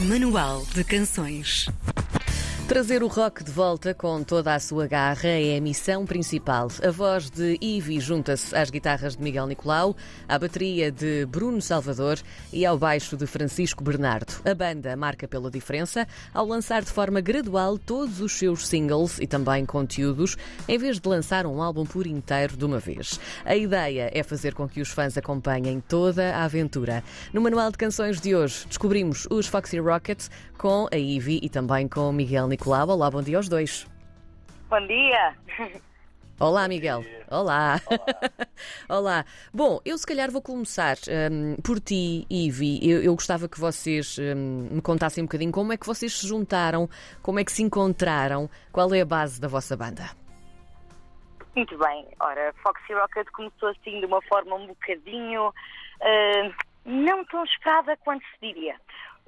Manual 0.00 0.64
de 0.74 0.82
Canções. 0.82 1.68
Trazer 2.70 3.02
o 3.02 3.08
rock 3.08 3.42
de 3.42 3.50
volta 3.50 3.92
com 3.92 4.22
toda 4.22 4.54
a 4.54 4.60
sua 4.60 4.86
garra 4.86 5.28
é 5.28 5.58
a 5.58 5.60
missão 5.60 6.06
principal. 6.06 6.68
A 6.86 6.92
voz 6.92 7.28
de 7.28 7.58
Ivy 7.60 7.98
junta-se 7.98 8.54
às 8.54 8.70
guitarras 8.70 9.16
de 9.16 9.22
Miguel 9.24 9.48
Nicolau, 9.48 9.96
à 10.28 10.38
bateria 10.38 10.92
de 10.92 11.26
Bruno 11.26 11.60
Salvador 11.60 12.20
e 12.52 12.64
ao 12.64 12.78
baixo 12.78 13.16
de 13.16 13.26
Francisco 13.26 13.82
Bernardo. 13.82 14.40
A 14.44 14.54
banda 14.54 14.94
marca 14.94 15.26
pela 15.26 15.50
diferença 15.50 16.06
ao 16.32 16.46
lançar 16.46 16.82
de 16.82 16.92
forma 16.92 17.20
gradual 17.20 17.76
todos 17.76 18.20
os 18.20 18.34
seus 18.38 18.68
singles 18.68 19.18
e 19.18 19.26
também 19.26 19.66
conteúdos, 19.66 20.36
em 20.68 20.78
vez 20.78 21.00
de 21.00 21.08
lançar 21.08 21.46
um 21.46 21.60
álbum 21.60 21.84
por 21.84 22.06
inteiro 22.06 22.56
de 22.56 22.64
uma 22.64 22.78
vez. 22.78 23.18
A 23.44 23.56
ideia 23.56 24.12
é 24.14 24.22
fazer 24.22 24.54
com 24.54 24.68
que 24.68 24.80
os 24.80 24.90
fãs 24.90 25.18
acompanhem 25.18 25.82
toda 25.88 26.36
a 26.36 26.44
aventura. 26.44 27.02
No 27.32 27.40
Manual 27.40 27.72
de 27.72 27.78
Canções 27.78 28.20
de 28.20 28.32
hoje, 28.36 28.64
descobrimos 28.68 29.26
os 29.28 29.48
Foxy 29.48 29.80
Rockets 29.80 30.30
com 30.56 30.86
a 30.92 30.96
Ivy 30.96 31.40
e 31.42 31.48
também 31.48 31.88
com 31.88 32.12
Miguel 32.12 32.46
Nicolau. 32.46 32.59
Olá, 32.66 33.10
bom 33.10 33.22
dia 33.22 33.38
aos 33.38 33.48
dois. 33.48 33.86
Bom 34.68 34.86
dia. 34.86 35.34
Olá, 36.38 36.68
Miguel. 36.68 37.02
Olá. 37.30 37.76
Olá. 38.88 39.24
Bom, 39.52 39.80
eu 39.84 39.96
se 39.96 40.06
calhar 40.06 40.30
vou 40.30 40.42
começar 40.42 40.96
um, 41.30 41.56
por 41.62 41.80
ti, 41.80 42.26
Ivy. 42.30 42.78
Eu, 42.82 43.02
eu 43.02 43.14
gostava 43.14 43.48
que 43.48 43.58
vocês 43.58 44.18
um, 44.18 44.68
me 44.74 44.82
contassem 44.82 45.22
um 45.22 45.26
bocadinho 45.26 45.50
como 45.50 45.72
é 45.72 45.76
que 45.76 45.86
vocês 45.86 46.12
se 46.12 46.26
juntaram, 46.26 46.88
como 47.22 47.40
é 47.40 47.44
que 47.44 47.52
se 47.52 47.62
encontraram, 47.62 48.48
qual 48.70 48.92
é 48.94 49.00
a 49.00 49.06
base 49.06 49.40
da 49.40 49.48
vossa 49.48 49.76
banda. 49.76 50.10
Muito 51.56 51.76
bem. 51.78 52.06
Ora, 52.20 52.54
Foxy 52.62 52.92
Rocket 52.92 53.26
começou 53.32 53.70
assim 53.70 54.00
de 54.00 54.06
uma 54.06 54.20
forma 54.22 54.54
um 54.56 54.66
bocadinho 54.66 55.48
uh, 55.48 56.54
não 56.84 57.24
tão 57.24 57.42
esperada 57.44 57.96
quanto 57.98 58.22
se 58.22 58.52
diria. 58.52 58.76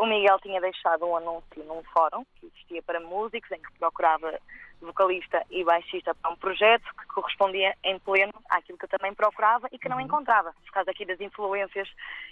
O 0.02 0.06
Miguel 0.06 0.36
tinha 0.40 0.60
deixado 0.60 1.06
um 1.06 1.16
anúncio 1.16 1.62
num 1.64 1.80
fórum 1.84 2.24
que 2.34 2.46
existia 2.46 2.82
para 2.82 2.98
músicos, 2.98 3.48
em 3.52 3.62
que 3.62 3.72
procurava 3.78 4.36
vocalista 4.80 5.46
e 5.48 5.62
baixista 5.62 6.12
para 6.12 6.32
um 6.32 6.34
projeto 6.34 6.82
que 6.98 7.06
correspondia 7.06 7.72
em 7.84 8.00
pleno 8.00 8.32
àquilo 8.50 8.76
que 8.76 8.86
eu 8.86 8.88
também 8.88 9.14
procurava 9.14 9.68
e 9.70 9.78
que 9.78 9.88
não 9.88 9.98
uhum. 9.98 10.02
encontrava, 10.02 10.52
por 10.54 10.72
causa 10.72 10.90
aqui 10.90 11.04
das 11.04 11.20
influências 11.20 11.88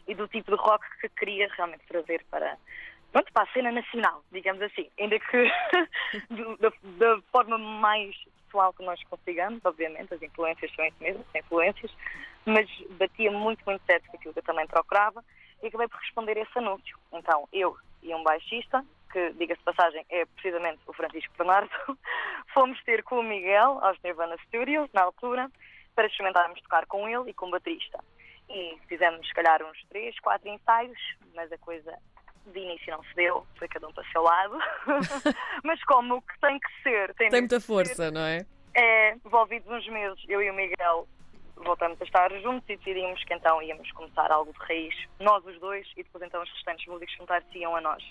e 0.09 0.17
do 0.17 0.27
tipo 0.27 0.51
de 0.51 0.61
rock 0.61 0.85
que 1.01 1.09
queria 1.11 1.49
realmente 1.57 1.87
trazer 1.87 2.25
para, 2.29 2.59
pronto, 3.13 3.33
para 3.33 3.45
a 3.45 3.53
cena 3.53 3.71
nacional, 3.71 4.21
digamos 4.33 4.63
assim. 4.63 4.91
Ainda 4.99 5.21
que 5.21 5.53
da, 6.59 6.73
da, 6.99 7.23
forma 7.31 7.57
mais 7.57 8.17
pessoal 8.47 8.73
que 8.73 8.83
nós 8.83 9.01
consigamos, 9.05 9.65
obviamente, 9.65 10.13
as 10.13 10.21
influências 10.21 10.75
são 10.75 10.85
isso 10.87 10.97
mesmo, 10.99 11.25
são 11.31 11.41
influências, 11.41 11.97
mas 12.45 12.69
batia 12.99 13.31
muito, 13.31 13.63
muito 13.65 13.87
certo 13.87 14.11
com 14.11 14.17
aquilo 14.17 14.33
que 14.33 14.41
eu 14.41 14.45
também 14.45 14.67
procurava 14.67 15.23
e 15.63 15.67
acabei 15.67 15.89
por 15.89 15.99
responder 16.01 16.37
esse 16.37 16.59
anúncio. 16.59 16.99
Então, 17.13 17.49
eu 17.53 17.77
e 18.03 18.15
um 18.15 18.23
baixista, 18.23 18.85
que, 19.13 19.33
diga-se 19.33 19.59
de 19.59 19.65
passagem, 19.65 20.05
é 20.09 20.25
precisamente 20.25 20.81
o 20.87 20.93
Francisco 20.93 21.33
Bernardo, 21.37 21.71
fomos 22.55 22.83
ter 22.85 23.03
com 23.03 23.21
o 23.21 23.23
Miguel 23.23 23.79
aos 23.83 24.01
Nirvana 24.03 24.37
Studios, 24.47 24.89
na 24.93 25.03
altura, 25.03 25.51
para 25.95 26.07
experimentarmos 26.07 26.61
tocar 26.63 26.87
com 26.87 27.09
ele 27.09 27.31
e 27.31 27.35
com 27.35 27.47
o 27.47 27.51
baterista. 27.51 28.03
E 28.49 28.79
fizemos, 28.89 29.27
se 29.27 29.35
calhar, 29.35 29.63
uns 29.63 29.83
três, 29.89 30.19
quatro 30.21 30.49
ensaios, 30.49 30.99
mas 31.35 31.53
a 31.53 31.59
coisa 31.59 31.97
de 32.47 32.59
início 32.59 32.91
não 32.91 33.03
se 33.05 33.15
deu, 33.15 33.47
foi 33.57 33.69
cada 33.69 33.87
um 33.87 33.93
para 33.93 34.03
o 34.03 34.11
seu 34.11 34.23
lado. 34.23 34.59
mas 35.63 35.83
como 35.85 36.17
o 36.17 36.23
que 36.23 36.41
tem 36.41 36.59
que 36.59 36.83
ser. 36.83 37.15
Tem, 37.15 37.29
tem 37.29 37.41
muita 37.43 37.61
força, 37.61 37.95
ser, 37.95 38.13
não 38.13 38.23
é? 38.23 38.45
É, 38.75 39.15
envolvidos 39.15 39.71
uns 39.71 39.87
meses, 39.89 40.25
eu 40.29 40.41
e 40.43 40.51
o 40.51 40.55
Miguel 40.55 41.07
voltamos 41.65 42.01
a 42.01 42.05
estar 42.05 42.31
juntos 42.41 42.69
e 42.69 42.77
decidimos 42.77 43.23
que 43.25 43.35
então 43.35 43.63
íamos 43.63 43.91
começar 43.93 44.31
algo 44.31 44.53
de 44.53 44.59
raiz, 44.59 44.95
nós 45.19 45.45
os 45.45 45.59
dois, 45.61 45.87
e 45.97 46.03
depois 46.03 46.25
então 46.25 46.43
os 46.43 46.51
restantes 46.51 46.87
músicos 46.87 47.17
juntar-se-iam 47.17 47.77
a 47.77 47.81
nós. 47.81 48.03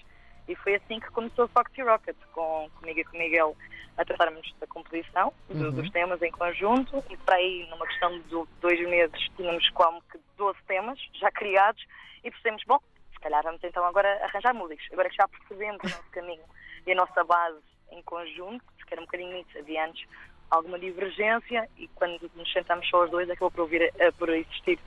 E 0.47 0.55
foi 0.55 0.75
assim 0.75 0.99
que 0.99 1.11
começou 1.11 1.45
o 1.45 1.47
Foxy 1.49 1.81
Rocket, 1.81 2.17
com, 2.33 2.69
comigo 2.79 2.99
e 2.99 3.03
com 3.03 3.15
o 3.15 3.19
Miguel 3.19 3.57
a 3.97 4.05
tratarmos 4.05 4.51
da 4.59 4.67
composição 4.67 5.33
uhum. 5.49 5.71
dos 5.71 5.91
temas 5.91 6.21
em 6.21 6.31
conjunto, 6.31 7.03
e 7.09 7.17
para 7.17 7.35
aí, 7.35 7.67
numa 7.69 7.85
questão 7.85 8.17
de 8.19 8.45
dois 8.61 8.79
meses, 8.87 9.27
tínhamos 9.35 9.69
como 9.71 10.01
que 10.03 10.19
12 10.37 10.57
temas 10.67 10.99
já 11.13 11.29
criados, 11.31 11.85
e 12.23 12.31
percebemos, 12.31 12.63
bom, 12.65 12.79
se 13.13 13.19
calhar 13.19 13.43
vamos 13.43 13.63
então 13.63 13.83
agora 13.83 14.09
arranjar 14.23 14.53
músicos, 14.53 14.87
agora 14.91 15.09
que 15.09 15.17
já 15.17 15.27
percebemos 15.27 15.79
o 15.83 15.89
nosso 15.89 16.09
caminho 16.11 16.43
e 16.87 16.91
a 16.93 16.95
nossa 16.95 17.23
base 17.23 17.61
em 17.91 18.01
conjunto, 18.03 18.63
porque 18.77 18.93
era 18.93 19.01
um 19.01 19.05
bocadinho 19.05 19.37
isso, 19.37 19.57
havia 19.57 19.85
antes 19.85 20.07
alguma 20.49 20.79
divergência 20.79 21.67
e 21.77 21.87
quando 21.89 22.29
nos 22.35 22.51
sentamos 22.51 22.87
só 22.89 23.03
os 23.03 23.11
dois 23.11 23.29
acabou 23.29 23.51
por, 23.51 23.61
ouvir, 23.61 23.91
uh, 23.95 24.13
por 24.13 24.29
existir 24.29 24.79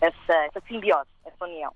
essa, 0.00 0.34
essa 0.46 0.60
simbiose, 0.66 1.08
essa 1.24 1.44
união. 1.44 1.72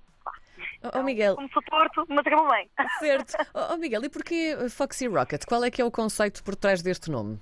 Então, 0.78 1.00
oh, 1.00 1.04
Miguel. 1.04 1.34
Começou 1.34 1.62
torto, 1.62 2.04
mas 2.08 2.26
acabou 2.26 2.48
bem. 2.50 2.68
Certo. 2.98 3.34
Oh, 3.54 3.74
oh, 3.74 3.76
Miguel, 3.76 4.04
e 4.04 4.08
porquê 4.08 4.56
Foxy 4.70 5.06
Rocket? 5.08 5.44
Qual 5.44 5.64
é 5.64 5.70
que 5.70 5.80
é 5.80 5.84
o 5.84 5.90
conceito 5.90 6.42
por 6.44 6.54
trás 6.54 6.82
deste 6.82 7.10
nome? 7.10 7.40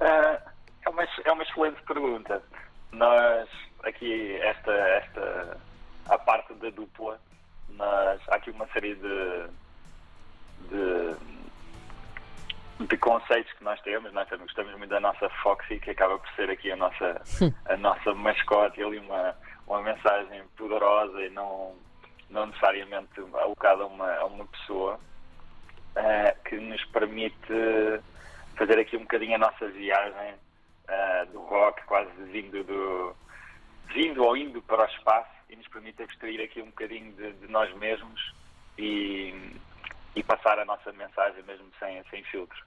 Uh, 0.00 0.38
é, 0.82 0.88
uma, 0.88 1.02
é 1.24 1.32
uma 1.32 1.42
excelente 1.42 1.82
pergunta. 1.82 2.42
Nós, 2.92 3.48
aqui, 3.82 4.36
esta, 4.36 4.72
esta, 4.72 5.60
a 6.08 6.18
parte 6.18 6.54
da 6.54 6.70
dupla, 6.70 7.20
nós, 7.70 8.20
há 8.28 8.36
aqui 8.36 8.50
uma 8.50 8.66
série 8.68 8.94
de, 8.94 9.46
de 10.68 11.16
de 12.86 12.96
conceitos 12.96 13.52
que 13.52 13.64
nós 13.64 13.80
temos, 13.82 14.12
nós 14.12 14.28
gostamos 14.28 14.74
muito 14.76 14.90
da 14.90 15.00
nossa 15.00 15.28
Foxy, 15.42 15.78
que 15.78 15.90
acaba 15.90 16.18
por 16.18 16.28
ser 16.30 16.50
aqui 16.50 16.72
a 16.72 16.76
nossa, 16.76 17.20
a 17.66 17.76
nossa 17.76 18.14
mascote, 18.14 18.82
ali 18.82 18.98
uma, 18.98 19.36
uma 19.66 19.82
mensagem 19.82 20.42
poderosa 20.56 21.20
e 21.20 21.30
não, 21.30 21.74
não 22.30 22.46
necessariamente 22.46 23.20
alocada 23.34 23.82
a 23.82 23.86
uma, 23.86 24.12
a 24.14 24.24
uma 24.24 24.46
pessoa, 24.46 24.98
uh, 25.96 26.48
que 26.48 26.56
nos 26.56 26.82
permite 26.86 27.52
fazer 28.56 28.78
aqui 28.78 28.96
um 28.96 29.00
bocadinho 29.00 29.34
a 29.34 29.38
nossa 29.38 29.68
viagem 29.68 30.34
uh, 30.88 31.32
do 31.32 31.40
rock, 31.40 31.84
quase 31.84 32.10
vindo 32.32 32.64
do 32.64 33.14
vindo 33.92 34.22
ou 34.22 34.36
indo 34.36 34.62
para 34.62 34.84
o 34.84 34.86
espaço 34.86 35.30
e 35.50 35.56
nos 35.56 35.66
permite 35.68 36.02
abstrair 36.02 36.40
aqui 36.40 36.62
um 36.62 36.66
bocadinho 36.66 37.12
de, 37.12 37.32
de 37.32 37.48
nós 37.48 37.74
mesmos 37.76 38.32
e, 38.78 39.34
e 40.14 40.22
passar 40.22 40.58
a 40.58 40.64
nossa 40.64 40.92
mensagem 40.92 41.42
mesmo 41.44 41.66
sem, 41.78 42.02
sem 42.10 42.22
filtro. 42.24 42.58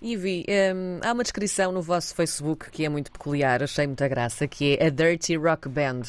Ivy, 0.00 0.46
um, 0.48 1.00
há 1.02 1.12
uma 1.12 1.24
descrição 1.24 1.72
no 1.72 1.82
vosso 1.82 2.14
Facebook 2.14 2.70
que 2.70 2.84
é 2.84 2.88
muito 2.88 3.10
peculiar, 3.10 3.62
achei 3.62 3.86
muita 3.86 4.06
graça, 4.06 4.46
que 4.46 4.76
é 4.78 4.86
a 4.86 4.90
Dirty 4.90 5.36
Rock 5.36 5.68
Band. 5.68 6.02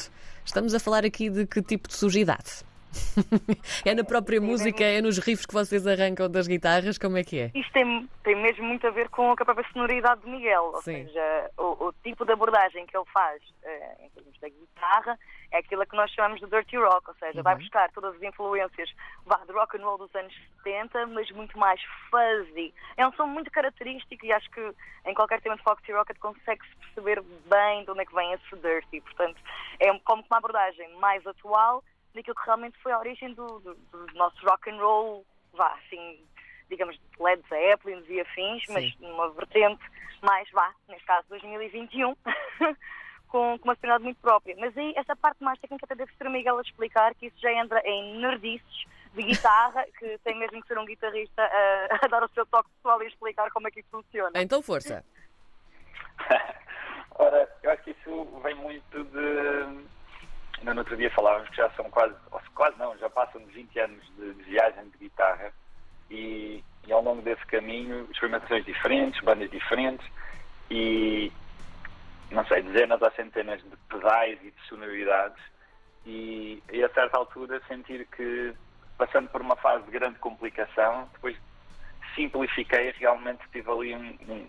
Estamos 0.44 0.74
a 0.74 0.80
falar 0.80 1.04
aqui 1.04 1.28
de 1.28 1.44
que 1.44 1.60
tipo 1.60 1.88
de 1.88 1.94
sujidade? 1.94 2.64
é 3.84 3.94
na 3.94 4.04
própria 4.04 4.40
música, 4.40 4.84
é 4.84 5.00
nos 5.00 5.18
riffs 5.18 5.46
que 5.46 5.54
vocês 5.54 5.86
arrancam 5.86 6.30
das 6.30 6.46
guitarras, 6.46 6.98
como 6.98 7.16
é 7.16 7.24
que 7.24 7.38
é? 7.38 7.50
Isto 7.54 7.72
tem, 7.72 8.08
tem 8.24 8.36
mesmo 8.36 8.64
muito 8.64 8.86
a 8.86 8.90
ver 8.90 9.08
com 9.08 9.30
a 9.32 9.36
própria 9.36 9.66
sonoridade 9.72 10.22
de 10.22 10.28
Miguel, 10.28 10.72
ou 10.74 10.82
Sim. 10.82 11.06
seja, 11.06 11.50
o, 11.58 11.88
o, 11.88 11.92
tipo 12.02 12.24
de 12.24 12.32
abordagem 12.32 12.86
que 12.86 12.96
ele 12.96 13.06
faz 13.12 13.42
uh, 13.42 14.04
em 14.04 14.08
termos 14.10 14.38
da 14.40 14.48
guitarra 14.48 15.18
é 15.52 15.58
aquilo 15.58 15.84
que 15.84 15.96
nós 15.96 16.10
chamamos 16.12 16.40
de 16.40 16.46
dirty 16.46 16.76
rock, 16.76 17.08
ou 17.08 17.14
seja, 17.16 17.38
uhum. 17.38 17.42
vai 17.42 17.56
buscar 17.56 17.90
todas 17.92 18.14
as 18.14 18.22
influências 18.22 18.88
de 18.88 19.52
rock 19.52 19.76
and 19.76 19.84
roll 19.84 19.98
dos 19.98 20.14
anos 20.14 20.32
70, 20.62 21.06
mas 21.08 21.30
muito 21.32 21.58
mais 21.58 21.80
fuzzy. 22.08 22.72
É 22.96 23.06
um 23.06 23.12
som 23.14 23.26
muito 23.26 23.50
característico 23.50 24.24
e 24.24 24.32
acho 24.32 24.48
que 24.50 24.74
em 25.06 25.14
qualquer 25.14 25.40
tema 25.40 25.56
de 25.56 25.62
Foxy 25.62 25.92
Rocket 25.92 26.18
consegue-se 26.18 26.74
perceber 26.76 27.20
bem 27.46 27.84
de 27.84 27.90
onde 27.90 28.00
é 28.00 28.04
que 28.04 28.14
vem 28.14 28.32
esse 28.32 28.56
dirty. 28.56 29.00
Portanto, 29.00 29.40
é 29.80 29.92
como 30.00 30.24
uma 30.30 30.38
abordagem 30.38 30.88
mais 30.98 31.26
atual 31.26 31.82
daquilo 32.14 32.34
que 32.34 32.44
realmente 32.44 32.78
foi 32.82 32.92
a 32.92 32.98
origem 32.98 33.34
do, 33.34 33.46
do, 33.60 33.74
do 33.74 34.06
nosso 34.14 34.44
rock 34.46 34.70
and 34.70 34.78
roll, 34.78 35.26
vá, 35.52 35.74
assim, 35.74 36.24
digamos, 36.68 36.98
Led 37.18 37.42
Zeppelin 37.48 38.04
e 38.08 38.20
afins, 38.20 38.64
Sim. 38.66 38.72
mas 38.72 38.98
numa 39.00 39.30
vertente 39.30 39.82
mais, 40.22 40.50
vá, 40.50 40.74
neste 40.88 41.06
caso 41.06 41.28
2021. 41.28 42.14
com, 43.30 43.58
com 43.58 43.68
uma 43.68 43.76
personalidade 43.76 44.04
muito 44.04 44.20
própria. 44.20 44.54
Mas 44.58 44.76
aí, 44.76 44.92
essa 44.96 45.16
parte 45.16 45.42
mais 45.42 45.58
técnica 45.60 45.86
até 45.86 45.94
deve 45.94 46.12
ser 46.16 46.26
o 46.26 46.30
Miguel 46.30 46.58
a 46.58 46.62
explicar, 46.62 47.14
que 47.14 47.26
isso 47.26 47.36
já 47.40 47.52
entra 47.52 47.80
em 47.84 48.18
nerdices 48.18 48.84
de 49.14 49.22
guitarra, 49.22 49.84
que 49.98 50.18
tem 50.18 50.38
mesmo 50.38 50.60
que 50.60 50.68
ser 50.68 50.78
um 50.78 50.84
guitarrista 50.84 51.42
a, 51.42 51.98
a 52.02 52.08
dar 52.08 52.24
o 52.24 52.28
seu 52.30 52.44
toque 52.46 52.68
pessoal 52.76 53.02
e 53.02 53.06
explicar 53.06 53.50
como 53.50 53.68
é 53.68 53.70
que 53.70 53.80
isso 53.80 53.88
funciona. 53.90 54.30
Então, 54.34 54.62
força. 54.62 55.04
Ora, 57.18 57.48
eu 57.62 57.70
acho 57.70 57.82
que 57.84 57.90
isso 57.90 58.24
vem 58.42 58.54
muito 58.56 59.04
de. 59.04 59.99
No 60.62 60.76
outro 60.76 60.96
dia 60.96 61.10
falávamos 61.10 61.48
que 61.48 61.56
já 61.56 61.70
são 61.70 61.90
quase, 61.90 62.14
quase 62.54 62.78
não, 62.78 62.96
já 62.98 63.08
passam 63.08 63.40
de 63.42 63.52
20 63.52 63.80
anos 63.80 64.12
de, 64.16 64.34
de 64.34 64.42
viagem 64.42 64.88
de 64.90 64.98
guitarra 64.98 65.52
e, 66.10 66.62
e, 66.86 66.92
ao 66.92 67.02
longo 67.02 67.22
desse 67.22 67.44
caminho, 67.46 68.06
experimentações 68.10 68.64
diferentes, 68.64 69.22
bandas 69.22 69.50
diferentes 69.50 70.06
e, 70.70 71.32
não 72.30 72.44
sei, 72.46 72.62
dezenas 72.62 73.00
ou 73.00 73.10
centenas 73.12 73.62
de 73.62 73.76
pedais 73.88 74.38
e 74.42 74.50
de 74.50 74.68
sonoridades 74.68 75.42
e, 76.04 76.62
e, 76.72 76.84
a 76.84 76.88
certa 76.90 77.16
altura 77.16 77.60
sentir 77.66 78.06
que 78.06 78.54
passando 78.98 79.30
por 79.30 79.40
uma 79.40 79.56
fase 79.56 79.84
de 79.84 79.90
grande 79.90 80.18
complicação, 80.18 81.08
depois 81.14 81.36
simplifiquei 82.14 82.92
realmente 82.98 83.42
tive 83.50 83.70
ali 83.70 83.94
um, 83.94 84.18
um, 84.28 84.48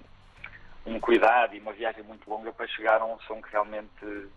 um 0.86 1.00
cuidado 1.00 1.56
e 1.56 1.60
uma 1.60 1.74
viagem 1.74 2.04
muito 2.04 2.30
longa 2.30 2.52
para 2.52 2.68
chegar 2.68 3.00
a 3.02 3.06
um 3.06 3.20
som 3.22 3.42
que 3.42 3.52
realmente, 3.52 4.30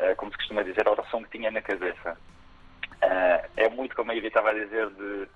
uh, 0.00 0.16
como 0.16 0.30
se 0.32 0.38
costuma 0.38 0.62
dizer, 0.62 0.80
era 0.80 1.00
o 1.00 1.06
som 1.06 1.22
que 1.22 1.38
tinha 1.38 1.50
na 1.50 1.62
cabeça. 1.62 2.18
Uh, 3.02 3.48
é 3.56 3.68
muito, 3.68 3.94
como 3.94 4.10
a 4.10 4.14
Ivy 4.14 4.28
estava 4.28 4.50
a 4.50 4.54
dizer, 4.54 4.88
de 4.90 5.28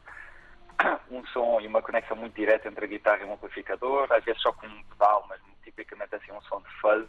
um 1.10 1.24
som 1.26 1.60
e 1.60 1.66
uma 1.66 1.82
conexão 1.82 2.16
muito 2.16 2.34
direta 2.34 2.68
entre 2.68 2.84
a 2.84 2.88
guitarra 2.88 3.22
e 3.22 3.24
o 3.24 3.32
amplificador, 3.32 4.06
às 4.10 4.24
vezes 4.24 4.42
só 4.42 4.52
com 4.52 4.66
um 4.66 4.84
pedal, 4.84 5.26
mas 5.28 5.40
tipicamente 5.64 6.14
assim 6.14 6.32
um 6.32 6.42
som 6.42 6.60
de 6.60 6.70
fuzz, 6.80 7.06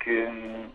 que 0.00 0.26
hum, 0.26 0.70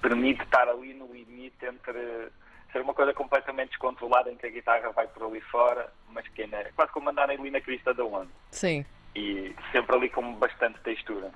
permite 0.00 0.42
estar 0.42 0.68
ali 0.68 0.94
no 0.94 1.12
limite 1.12 1.64
entre 1.66 2.30
ser 2.74 2.80
uma 2.80 2.92
coisa 2.92 3.14
completamente 3.14 3.70
descontrolada 3.70 4.30
em 4.30 4.36
que 4.36 4.46
a 4.46 4.50
guitarra 4.50 4.90
vai 4.90 5.06
por 5.06 5.22
ali 5.28 5.40
fora, 5.42 5.92
mas 6.10 6.26
que 6.28 6.42
é 6.42 6.72
quase 6.74 6.90
como 6.92 7.08
andar 7.08 7.30
ali 7.30 7.50
na 7.50 7.60
crista 7.60 7.94
da 7.94 8.04
onda. 8.04 8.30
Sim. 8.50 8.84
E 9.14 9.54
sempre 9.70 9.94
ali 9.94 10.10
com 10.10 10.34
bastante 10.34 10.80
textura. 10.80 11.30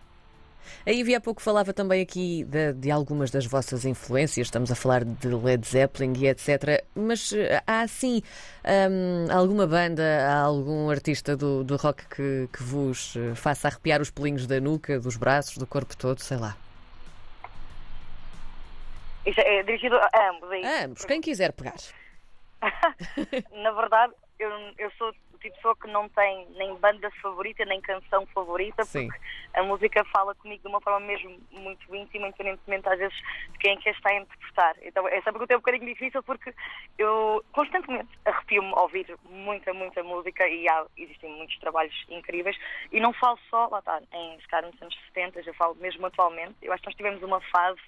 A 0.87 0.90
Ivy 0.90 1.14
há 1.14 1.20
pouco 1.20 1.43
falava 1.43 1.72
também 1.72 2.02
aqui 2.02 2.44
de, 2.44 2.72
de, 2.72 2.90
algumas 2.90 3.31
das 3.31 3.46
vossas 3.46 3.84
influências, 3.84 4.46
estamos 4.46 4.70
a 4.70 4.75
falar 4.75 5.05
de 5.05 5.28
Led 5.28 5.66
Zeppelin 5.66 6.12
e 6.16 6.26
etc. 6.28 6.84
Mas 6.94 7.32
eh, 7.32 7.62
há 7.66 7.81
assim 7.81 8.22
um, 8.64 9.32
alguma 9.32 9.66
banda, 9.66 10.02
algum 10.43 10.90
artista 10.90 11.37
do, 11.37 11.64
do 11.64 11.76
rock 11.76 12.06
que, 12.08 12.49
que 12.52 12.62
vos 12.62 13.14
eh, 13.16 13.34
faça 13.34 13.69
arrepiar 13.69 14.00
os 14.00 14.10
pelinhos 14.10 14.46
da 14.46 14.60
nuca, 14.60 14.99
dos 14.99 15.16
braços, 15.16 15.58
do 15.58 15.66
corpo 15.66 15.96
todo, 15.96 16.20
sei 16.20 16.37
lá? 16.37 16.56
Isso 19.26 19.40
é 19.40 19.62
dirigido 19.62 19.96
a 19.96 20.31
ambos, 20.31 20.50
é 20.52 20.66
A 20.66 20.84
ambos, 20.87 21.05
quem 21.05 21.20
quiser 21.20 21.52
pegar. 21.52 21.75
Na 23.52 23.72
verdade, 23.72 24.12
eu, 24.38 24.50
eu 24.79 24.90
sou 24.93 25.08
o 25.08 25.12
tipo 25.12 25.38
de 25.38 25.50
pessoa 25.50 25.76
que 25.76 25.88
não 25.88 26.08
tem 26.08 26.46
nem 26.56 26.75
banda 26.76 27.11
favorita, 27.23 27.64
nem 27.64 27.81
canção 27.81 28.26
favorita, 28.26 28.85
Sim. 28.85 29.06
porque 29.08 29.20
a 29.55 29.62
música 29.62 30.05
fala 30.06 30.35
comigo 30.35 30.62
de 30.62 30.69
uma 30.69 30.81
forma 30.81 31.00
mesmo 31.00 31.38
muito 31.52 31.94
íntima, 31.94 32.29
independentemente 32.29 32.88
às 32.88 32.99
vezes 32.99 33.17
de 33.52 33.58
quem 33.58 33.73
é 33.73 33.76
que 33.76 33.88
a 33.88 33.93
está 33.93 34.11
a 34.11 34.17
interpretar. 34.17 34.76
Então, 34.82 35.08
essa 35.08 35.31
pergunta 35.32 35.55
é 35.55 35.56
um 35.56 35.61
bocadinho 35.61 35.87
difícil 35.87 36.23
porque 36.23 36.55
eu 36.99 37.44
constantemente 37.52 38.08
arrepio-me 38.25 38.73
a 38.73 38.82
ouvir 38.82 39.17
muita, 39.31 39.73
muita 39.73 40.02
música 40.02 40.46
e 40.49 40.69
há, 40.69 40.87
existem 40.96 41.31
muitos 41.31 41.58
trabalhos 41.58 41.94
incríveis. 42.08 42.56
E 42.93 43.00
não 43.00 43.12
falo 43.12 43.38
só, 43.50 43.69
lá 43.69 43.79
está, 43.79 44.00
em 44.12 44.38
ficar 44.41 44.62
nos 44.62 44.81
anos 44.82 44.96
70, 45.14 45.41
eu 45.41 45.55
falo 45.55 45.75
mesmo 45.76 46.06
atualmente. 46.06 46.56
Eu 46.62 46.73
acho 46.73 46.82
que 46.82 46.88
nós 46.88 46.96
tivemos 46.96 47.23
uma 47.23 47.41
fase 47.41 47.81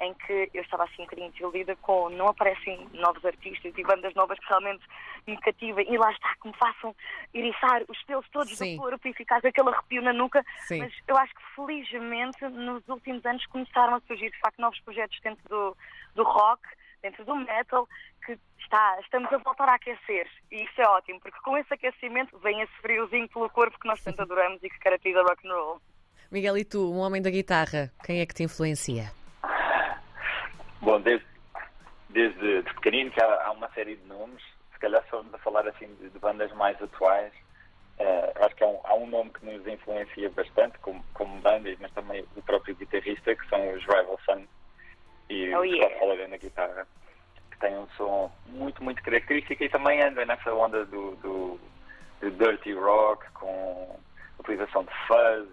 em 0.00 0.12
que 0.14 0.50
eu 0.52 0.62
estava 0.62 0.84
assim 0.84 1.02
um 1.02 1.04
bocadinho 1.04 1.30
desiludida 1.32 1.74
com 1.76 2.10
não 2.10 2.28
aparecem 2.28 2.86
novos 2.92 3.24
artistas 3.24 3.72
e 3.76 3.82
bandas 3.82 4.14
novas 4.14 4.38
que 4.38 4.46
realmente 4.46 4.84
me 5.26 5.38
cativem 5.40 5.86
e 5.90 5.96
lá 5.96 6.10
está, 6.12 6.34
que 6.40 6.48
me 6.48 6.56
façam 6.56 6.94
iriçar 7.32 7.82
os 7.88 8.02
pelos 8.04 8.28
todos 8.30 8.56
Sim. 8.56 8.76
do 8.76 8.82
corpo 8.82 9.08
e 9.08 9.14
ficar 9.14 9.40
com 9.40 9.48
aquele 9.48 9.70
arrepio 9.70 10.02
na 10.02 10.12
nuca. 10.12 10.44
Sim. 10.66 10.80
Mas 10.80 10.92
eu 11.08 11.16
acho 11.16 11.34
que 11.34 11.42
felizmente 11.54 12.44
nos 12.48 12.86
últimos 12.88 13.24
anos 13.24 13.44
começaram 13.46 13.94
a 13.94 14.00
surgir 14.00 14.30
de 14.30 14.38
facto 14.38 14.58
novos 14.58 14.80
projetos 14.80 15.18
dentro 15.22 15.42
do, 15.48 15.76
do 16.14 16.22
rock, 16.22 16.62
dentro 17.02 17.24
do 17.24 17.36
metal, 17.36 17.88
que 18.24 18.38
está, 18.58 18.98
estamos 19.00 19.32
a 19.32 19.38
voltar 19.38 19.68
a 19.68 19.74
aquecer 19.74 20.28
e 20.50 20.64
isso 20.64 20.80
é 20.80 20.88
ótimo, 20.88 21.20
porque 21.20 21.38
com 21.40 21.56
esse 21.56 21.72
aquecimento 21.72 22.38
vem 22.38 22.60
esse 22.60 22.72
friozinho 22.82 23.28
pelo 23.28 23.48
corpo 23.50 23.78
que 23.78 23.88
nós 23.88 24.02
tanto 24.02 24.20
adoramos 24.22 24.62
e 24.62 24.68
que 24.68 24.78
caracteriza 24.78 25.22
rock 25.22 25.46
and 25.46 25.54
roll. 25.54 25.80
Miguel, 26.30 26.58
e 26.58 26.64
tu, 26.64 26.92
um 26.92 26.98
homem 26.98 27.22
da 27.22 27.30
guitarra, 27.30 27.92
quem 28.04 28.20
é 28.20 28.26
que 28.26 28.34
te 28.34 28.42
influencia? 28.42 29.12
Bom, 30.86 31.00
desde, 31.00 31.26
desde 32.10 32.62
de 32.62 32.74
pequenino 32.74 33.10
que 33.10 33.20
há, 33.20 33.46
há, 33.46 33.50
uma 33.50 33.68
série 33.70 33.96
de 33.96 34.06
nomes, 34.06 34.40
se 34.72 34.78
calhar 34.78 35.04
só 35.10 35.20
a 35.32 35.38
falar 35.38 35.66
assim 35.66 35.92
de, 35.96 36.10
de 36.10 36.18
bandas 36.20 36.52
mais 36.52 36.80
atuais, 36.80 37.32
uh, 37.98 38.44
acho 38.44 38.54
que 38.54 38.62
há 38.62 38.68
um, 38.68 38.80
há 38.84 38.94
um, 38.94 39.06
nome 39.08 39.30
que 39.30 39.44
nos 39.44 39.66
influencia 39.66 40.30
bastante 40.30 40.78
como, 40.78 41.04
como 41.12 41.40
bandas, 41.40 41.76
mas 41.80 41.90
também 41.90 42.24
o 42.36 42.42
próprio 42.42 42.76
guitarrista, 42.76 43.34
que 43.34 43.48
são 43.48 43.74
os 43.74 43.80
Rival 43.80 44.16
Sons 44.24 44.46
e 45.28 45.52
oh, 45.56 45.58
o 45.58 45.64
yeah. 45.64 45.92
Scott 45.96 46.28
na 46.28 46.36
guitarra, 46.36 46.86
que 47.50 47.58
tem 47.58 47.76
um 47.76 47.88
som 47.96 48.30
muito, 48.46 48.84
muito 48.84 49.02
característico 49.02 49.64
e 49.64 49.68
também 49.68 50.00
anda 50.00 50.24
nessa 50.24 50.54
onda 50.54 50.84
do, 50.84 51.16
do, 51.16 51.60
do 52.20 52.30
dirty 52.30 52.74
rock, 52.74 53.28
com 53.32 53.98
utilização 54.38 54.84
de 54.84 54.92
fuzz, 55.08 55.48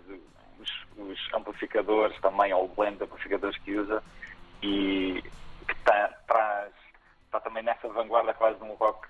os, 0.59 0.69
os 0.95 1.33
amplificadores 1.33 2.15
também, 2.21 2.53
ou 2.53 2.65
o 2.65 2.67
blend 2.67 2.97
de 2.97 3.05
amplificadores 3.05 3.57
que 3.63 3.75
usa, 3.75 4.03
e 4.63 5.02
nessa 7.83 7.89
vanguarda 7.89 8.33
quase 8.33 8.57
de 8.57 8.63
um 8.63 8.73
rock 8.75 9.07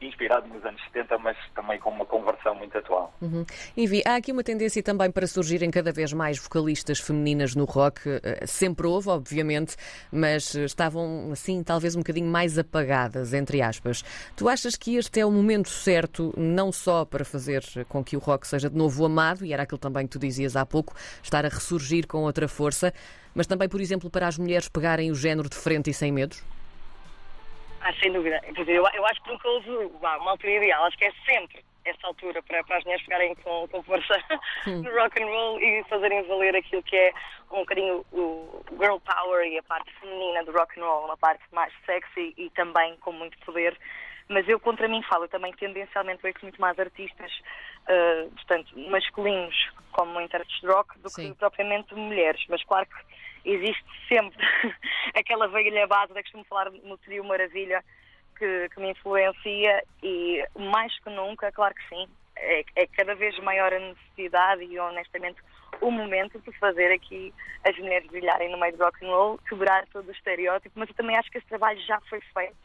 inspirado 0.00 0.46
nos 0.46 0.64
anos 0.64 0.80
70, 0.92 1.18
mas 1.18 1.36
também 1.56 1.76
com 1.80 1.90
uma 1.90 2.06
conversão 2.06 2.54
muito 2.54 2.78
atual. 2.78 3.12
Uhum. 3.20 3.44
Envi, 3.76 4.00
há 4.06 4.14
aqui 4.14 4.30
uma 4.30 4.44
tendência 4.44 4.80
também 4.80 5.10
para 5.10 5.26
surgirem 5.26 5.72
cada 5.72 5.90
vez 5.90 6.12
mais 6.12 6.38
vocalistas 6.38 7.00
femininas 7.00 7.56
no 7.56 7.64
rock. 7.64 8.02
Sempre 8.46 8.86
houve, 8.86 9.08
obviamente, 9.08 9.74
mas 10.12 10.54
estavam, 10.54 11.30
assim, 11.32 11.64
talvez 11.64 11.96
um 11.96 11.98
bocadinho 11.98 12.30
mais 12.30 12.56
apagadas, 12.56 13.34
entre 13.34 13.60
aspas. 13.60 14.04
Tu 14.36 14.48
achas 14.48 14.76
que 14.76 14.94
este 14.94 15.18
é 15.18 15.26
o 15.26 15.32
momento 15.32 15.68
certo, 15.68 16.32
não 16.36 16.70
só 16.70 17.04
para 17.04 17.24
fazer 17.24 17.64
com 17.88 18.04
que 18.04 18.16
o 18.16 18.20
rock 18.20 18.46
seja 18.46 18.70
de 18.70 18.76
novo 18.76 19.04
amado, 19.04 19.44
e 19.44 19.52
era 19.52 19.64
aquilo 19.64 19.78
também 19.78 20.06
que 20.06 20.12
tu 20.12 20.20
dizias 20.20 20.54
há 20.54 20.64
pouco, 20.64 20.94
estar 21.20 21.44
a 21.44 21.48
ressurgir 21.48 22.06
com 22.06 22.18
outra 22.18 22.46
força, 22.46 22.94
mas 23.34 23.48
também, 23.48 23.68
por 23.68 23.80
exemplo, 23.80 24.08
para 24.08 24.28
as 24.28 24.38
mulheres 24.38 24.68
pegarem 24.68 25.10
o 25.10 25.14
género 25.16 25.48
de 25.48 25.56
frente 25.56 25.90
e 25.90 25.94
sem 25.94 26.12
medos? 26.12 26.40
Ah, 27.80 27.92
sem 28.02 28.12
dúvida. 28.12 28.40
Eu, 28.66 28.86
eu 28.94 29.06
acho 29.06 29.22
que 29.22 29.30
nunca 29.30 29.48
houve 29.48 29.70
uma 29.70 30.30
altura 30.30 30.52
ideal. 30.52 30.84
Acho 30.84 30.98
que 30.98 31.04
é 31.04 31.12
sempre 31.24 31.64
essa 31.84 32.06
altura 32.06 32.42
para, 32.42 32.62
para 32.64 32.78
as 32.78 32.84
mulheres 32.84 33.04
pegarem 33.04 33.34
com, 33.36 33.66
com 33.68 33.82
força 33.82 34.14
no 34.66 34.90
rock 34.94 35.22
and 35.22 35.26
roll 35.26 35.60
e 35.60 35.82
fazerem 35.84 36.22
valer 36.24 36.54
aquilo 36.56 36.82
que 36.82 36.96
é 36.96 37.12
um 37.50 37.60
bocadinho 37.60 38.04
o 38.12 38.64
girl 38.78 38.98
power 38.98 39.46
e 39.46 39.58
a 39.58 39.62
parte 39.62 39.90
feminina 40.00 40.44
do 40.44 40.52
rock 40.52 40.78
and 40.78 40.84
roll, 40.84 41.04
uma 41.06 41.16
parte 41.16 41.42
mais 41.52 41.72
sexy 41.86 42.34
e 42.36 42.50
também 42.50 42.96
com 42.96 43.12
muito 43.12 43.38
poder. 43.38 43.76
Mas 44.28 44.46
eu 44.46 44.60
contra 44.60 44.86
mim 44.86 45.02
falo, 45.02 45.24
eu 45.24 45.28
também 45.28 45.52
tendencialmente 45.54 46.22
vejo 46.22 46.38
muito 46.42 46.60
mais 46.60 46.78
artistas, 46.78 47.32
uh, 47.88 48.30
portanto, 48.30 48.78
masculinos 48.90 49.70
como 49.92 50.20
intérpretes 50.20 50.60
de 50.60 50.66
rock 50.66 50.98
do 50.98 51.08
Sim. 51.08 51.32
que 51.32 51.38
propriamente 51.38 51.94
mulheres. 51.94 52.44
Mas 52.50 52.62
claro 52.64 52.86
que 52.86 52.94
existe 53.44 53.84
sempre 54.08 54.38
aquela 55.14 55.48
velha 55.48 55.86
base, 55.86 56.12
eu 56.12 56.22
costumo 56.22 56.44
falar 56.44 56.70
no 56.70 56.96
trio 56.98 57.24
Maravilha, 57.24 57.84
que, 58.38 58.68
que, 58.68 58.80
me 58.80 58.90
influencia 58.90 59.82
e 60.02 60.44
mais 60.56 60.96
que 61.00 61.10
nunca, 61.10 61.50
claro 61.50 61.74
que 61.74 61.88
sim, 61.88 62.08
é, 62.36 62.64
é, 62.76 62.86
cada 62.86 63.14
vez 63.14 63.36
maior 63.40 63.72
a 63.72 63.80
necessidade 63.80 64.62
e 64.64 64.78
honestamente 64.78 65.40
o 65.80 65.90
momento 65.90 66.38
de 66.40 66.52
fazer 66.58 66.92
aqui 66.92 67.34
as 67.64 67.76
mulheres 67.78 68.08
brilharem 68.08 68.50
no 68.50 68.58
meio 68.58 68.76
do 68.76 68.84
rock 68.84 69.04
and 69.04 69.08
roll, 69.08 69.38
quebrar 69.48 69.86
todo 69.88 70.08
o 70.08 70.12
estereótipo, 70.12 70.78
mas 70.78 70.88
eu 70.88 70.94
também 70.94 71.16
acho 71.16 71.30
que 71.30 71.38
esse 71.38 71.46
trabalho 71.46 71.80
já 71.80 72.00
foi 72.02 72.20
feito 72.20 72.56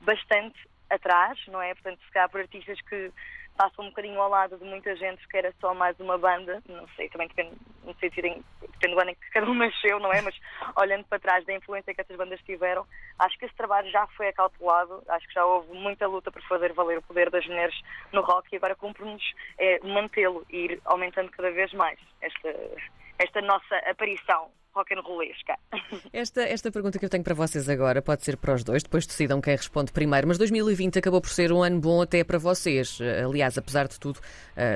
bastante 0.00 0.58
atrás, 0.90 1.38
não 1.48 1.62
é? 1.62 1.74
Portanto, 1.74 2.00
se 2.04 2.10
calhar 2.12 2.28
por 2.28 2.40
artistas 2.40 2.80
que 2.82 3.12
passam 3.56 3.84
um 3.84 3.88
bocadinho 3.88 4.20
ao 4.20 4.28
lado 4.28 4.56
de 4.58 4.64
muita 4.64 4.94
gente 4.96 5.26
que 5.28 5.36
era 5.36 5.52
só 5.60 5.74
mais 5.74 5.98
uma 6.00 6.18
banda, 6.18 6.62
não 6.68 6.86
sei, 6.96 7.08
também 7.08 7.28
depende, 7.28 7.56
no 7.84 7.94
sentido 7.96 8.26
em, 8.26 8.44
depende 8.60 8.94
do 8.94 9.00
ano 9.00 9.10
em 9.10 9.14
que 9.14 9.30
cada 9.30 9.50
um 9.50 9.54
nasceu, 9.54 9.98
não 10.00 10.12
é? 10.12 10.20
Mas 10.20 10.34
olhando 10.76 11.04
para 11.04 11.18
trás 11.18 11.44
da 11.44 11.52
influência 11.52 11.94
que 11.94 12.00
essas 12.00 12.16
bandas 12.16 12.40
tiveram, 12.42 12.86
acho 13.18 13.38
que 13.38 13.44
esse 13.44 13.54
trabalho 13.54 13.90
já 13.90 14.06
foi 14.08 14.28
acautelado, 14.28 15.02
acho 15.08 15.26
que 15.28 15.34
já 15.34 15.44
houve 15.44 15.72
muita 15.72 16.06
luta 16.06 16.30
por 16.30 16.42
fazer 16.42 16.72
valer 16.72 16.98
o 16.98 17.02
poder 17.02 17.30
das 17.30 17.46
mulheres 17.46 17.78
no 18.12 18.22
rock 18.22 18.48
e 18.52 18.56
agora 18.56 18.74
cumpre-nos 18.74 19.22
é, 19.58 19.78
mantê-lo 19.80 20.44
e 20.50 20.64
ir 20.64 20.80
aumentando 20.84 21.30
cada 21.30 21.50
vez 21.50 21.72
mais 21.72 21.98
esta, 22.20 22.54
esta 23.18 23.40
nossa 23.40 23.76
aparição 23.88 24.50
rock 24.74 24.94
and 24.94 25.00
rollesca. 25.00 25.56
Esta, 26.12 26.42
esta 26.42 26.70
pergunta 26.70 26.98
que 26.98 27.04
eu 27.04 27.08
tenho 27.08 27.22
para 27.22 27.34
vocês 27.34 27.68
agora 27.68 28.02
pode 28.02 28.24
ser 28.24 28.36
para 28.36 28.54
os 28.54 28.64
dois, 28.64 28.82
depois 28.82 29.06
decidam 29.06 29.40
quem 29.40 29.54
responde 29.56 29.92
primeiro, 29.92 30.26
mas 30.26 30.38
2020 30.38 30.98
acabou 30.98 31.20
por 31.20 31.30
ser 31.30 31.52
um 31.52 31.62
ano 31.62 31.80
bom 31.80 32.02
até 32.02 32.24
para 32.24 32.38
vocês. 32.38 32.98
Aliás, 33.24 33.56
apesar 33.56 33.88
de 33.88 33.98
tudo, 33.98 34.20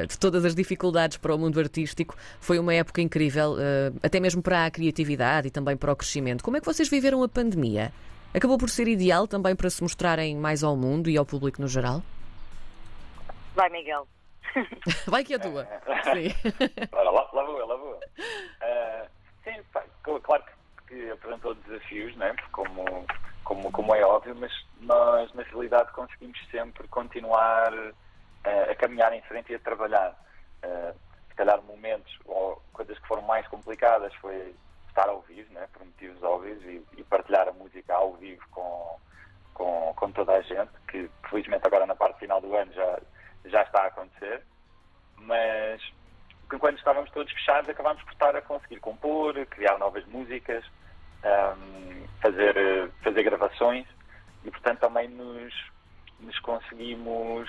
de 0.08 0.18
todas 0.18 0.44
as 0.44 0.54
dificuldades 0.54 1.16
para 1.16 1.34
o 1.34 1.38
mundo 1.38 1.58
artístico, 1.58 2.16
foi 2.40 2.58
uma 2.58 2.74
época 2.74 3.00
incrível, 3.00 3.56
até 4.02 4.20
mesmo 4.20 4.42
para 4.42 4.66
a 4.66 4.70
criatividade 4.70 5.48
e 5.48 5.50
também 5.50 5.76
para 5.76 5.92
o 5.92 5.96
crescimento. 5.96 6.42
Como 6.42 6.56
é 6.56 6.60
que 6.60 6.66
vocês 6.66 6.88
viveram 6.88 7.22
a 7.22 7.28
pandemia? 7.28 7.92
Acabou 8.34 8.58
por 8.58 8.68
ser 8.68 8.88
ideal 8.88 9.26
também 9.26 9.56
para 9.56 9.70
se 9.70 9.82
mostrarem 9.82 10.36
mais 10.36 10.62
ao 10.62 10.76
mundo 10.76 11.08
e 11.08 11.16
ao 11.16 11.24
público 11.24 11.60
no 11.60 11.68
geral? 11.68 12.02
Vai, 13.54 13.68
Miguel. 13.70 14.06
Vai 15.06 15.24
que 15.24 15.34
é 15.34 15.38
tua. 15.38 15.64
Sim. 16.04 16.32
Ora, 16.92 17.10
lá, 17.10 17.30
lá 17.32 17.44
vou 17.44 17.58
eu, 17.58 17.66
lá 17.66 17.76
vou 17.76 17.88
eu. 17.88 17.96
Uh, 17.96 19.07
claro 20.20 20.44
que 20.86 21.10
apresentou 21.10 21.54
desafios, 21.54 22.16
né? 22.16 22.34
como, 22.52 23.06
como, 23.44 23.70
como 23.70 23.94
é 23.94 24.04
óbvio, 24.04 24.34
mas 24.34 24.52
nós, 24.80 25.32
na 25.34 25.42
realidade, 25.42 25.92
conseguimos 25.92 26.38
sempre 26.50 26.86
continuar 26.88 27.72
uh, 27.72 28.70
a 28.70 28.74
caminhar 28.74 29.12
em 29.12 29.22
frente 29.22 29.52
e 29.52 29.56
a 29.56 29.60
trabalhar. 29.60 30.16
Uh, 30.64 30.94
se 31.28 31.34
calhar 31.34 31.62
momentos 31.62 32.18
ou 32.24 32.60
coisas 32.72 32.98
que 32.98 33.06
foram 33.06 33.22
mais 33.22 33.46
complicadas 33.48 34.12
foi 34.16 34.54
estar 34.88 35.08
ao 35.08 35.20
vivo, 35.22 35.52
né? 35.52 35.68
por 35.72 35.84
motivos 35.84 36.22
óbvios, 36.22 36.62
e, 36.64 36.84
e 36.96 37.04
partilhar 37.04 37.46
a 37.46 37.52
música 37.52 37.94
ao 37.94 38.14
vivo 38.14 38.42
com, 38.50 38.98
com, 39.54 39.92
com 39.94 40.12
toda 40.12 40.32
a 40.32 40.42
gente, 40.42 40.70
que 40.88 41.08
felizmente 41.28 41.66
agora 41.66 41.86
na 41.86 41.94
parte 41.94 42.18
final 42.18 42.40
do 42.40 42.56
ano 42.56 42.72
já, 42.72 43.00
já 43.44 43.62
está 43.62 43.82
a 43.82 43.86
acontecer. 43.86 44.42
Mas 45.18 45.82
quando 46.56 46.78
estávamos 46.78 47.10
todos 47.10 47.32
fechados, 47.32 47.68
acabámos 47.68 48.02
por 48.02 48.12
estar 48.12 48.34
a 48.34 48.42
conseguir 48.42 48.80
compor, 48.80 49.34
criar 49.46 49.78
novas 49.78 50.06
músicas, 50.06 50.64
um, 51.24 52.06
fazer, 52.22 52.90
fazer 53.02 53.22
gravações 53.22 53.86
e 54.44 54.50
portanto 54.50 54.80
também 54.80 55.08
nos, 55.08 55.52
nos 56.20 56.38
conseguimos 56.40 57.48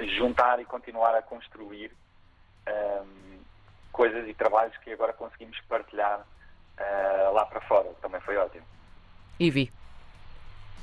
juntar 0.00 0.60
e 0.60 0.64
continuar 0.64 1.14
a 1.14 1.22
construir 1.22 1.90
um, 2.68 3.40
coisas 3.90 4.28
e 4.28 4.34
trabalhos 4.34 4.76
que 4.78 4.92
agora 4.92 5.12
conseguimos 5.12 5.58
partilhar 5.68 6.20
uh, 6.20 7.32
lá 7.32 7.44
para 7.46 7.60
fora, 7.62 7.88
também 8.00 8.20
foi 8.20 8.36
ótimo. 8.36 8.64
Ivi. 9.38 9.72